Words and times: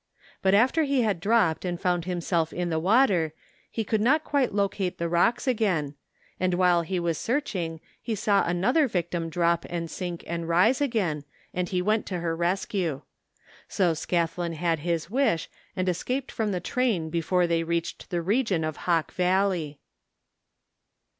But 0.41 0.55
after 0.55 0.81
he 0.83 1.03
had 1.03 1.19
dropped 1.19 1.63
and 1.63 1.79
found 1.79 2.05
himself 2.05 2.51
in 2.51 2.71
the 2.71 2.79
water 2.79 3.35
he 3.69 3.83
could 3.83 4.01
not 4.01 4.23
quite 4.23 4.51
locate 4.51 4.97
the 4.97 5.07
rocks 5.07 5.45
again, 5.45 5.93
and 6.39 6.55
while 6.55 6.81
he 6.81 6.99
was 6.99 7.19
search 7.19 7.53
ing 7.53 7.79
he 8.01 8.15
saw 8.15 8.43
another 8.43 8.87
victim 8.87 9.29
drop 9.29 9.63
and 9.69 9.91
sink 9.91 10.23
and 10.25 10.49
rise 10.49 10.81
again, 10.81 11.23
and 11.53 11.69
he 11.69 11.83
went 11.83 12.07
to 12.07 12.17
her 12.19 12.35
rescue. 12.35 13.03
So 13.67 13.89
had 13.89 13.97
Scathlin 13.99 14.53
had 14.55 14.79
his 14.79 15.11
wish 15.11 15.47
and 15.75 15.87
escaped 15.87 16.31
from 16.31 16.51
the 16.51 16.59
train 16.59 17.11
before 17.11 17.45
they 17.45 17.61
reached 17.61 18.09
the 18.09 18.23
region 18.23 18.63
of 18.63 18.77
Hawk 18.77 19.11
Valley. 19.13 19.81